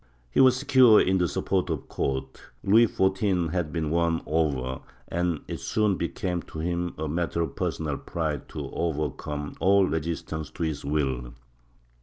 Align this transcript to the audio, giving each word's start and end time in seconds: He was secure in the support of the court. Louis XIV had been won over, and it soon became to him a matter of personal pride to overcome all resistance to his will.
He 0.31 0.39
was 0.39 0.55
secure 0.57 0.99
in 0.99 1.19
the 1.19 1.27
support 1.27 1.69
of 1.69 1.81
the 1.81 1.85
court. 1.85 2.41
Louis 2.63 2.87
XIV 2.87 3.51
had 3.51 3.71
been 3.71 3.91
won 3.91 4.23
over, 4.25 4.79
and 5.07 5.41
it 5.47 5.59
soon 5.59 5.95
became 5.95 6.41
to 6.41 6.57
him 6.57 6.95
a 6.97 7.07
matter 7.07 7.43
of 7.43 7.55
personal 7.55 7.99
pride 7.99 8.49
to 8.49 8.71
overcome 8.71 9.53
all 9.59 9.85
resistance 9.85 10.49
to 10.49 10.63
his 10.63 10.83
will. 10.83 11.35